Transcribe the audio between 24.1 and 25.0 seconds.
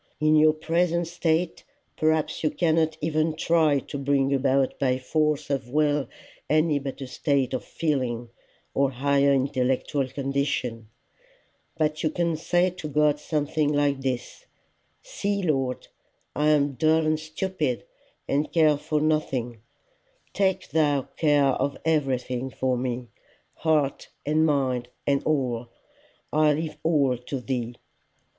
and mind